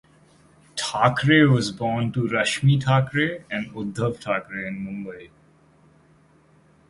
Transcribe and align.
Thackeray 0.77 1.47
was 1.47 1.71
born 1.71 2.11
to 2.13 2.27
Rashmi 2.27 2.83
Thackeray 2.83 3.43
and 3.51 3.67
Uddhav 3.69 4.17
Thackeray 4.19 4.67
in 4.67 4.83
Mumbai. 4.83 5.29